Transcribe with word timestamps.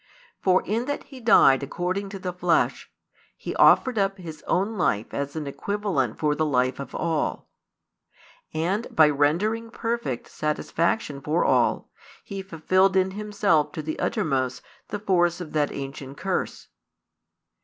For 0.41 0.63
in 0.65 0.85
that 0.85 1.03
He 1.03 1.19
died 1.19 1.61
according 1.61 2.09
to 2.09 2.17
the 2.17 2.33
flesh, 2.33 2.89
He 3.37 3.55
offered 3.57 3.99
up 3.99 4.17
His 4.17 4.41
own 4.47 4.75
life 4.75 5.13
as 5.13 5.35
an 5.35 5.45
equivalent 5.45 6.17
for 6.17 6.33
the 6.33 6.43
life 6.43 6.79
of 6.79 6.95
all; 6.95 7.47
and 8.51 8.87
by 8.89 9.09
rendering 9.11 9.69
perfect 9.69 10.27
satisfaction 10.27 11.21
for 11.21 11.45
all, 11.45 11.91
He 12.23 12.41
fulfilled 12.41 12.95
in 12.95 13.11
Himself 13.11 13.71
to 13.73 13.83
the 13.83 13.99
uttermost 13.99 14.63
the 14.87 14.97
force 14.97 15.39
of 15.39 15.53
that 15.53 15.71
ancient 15.71 16.17
curse. 16.17 16.69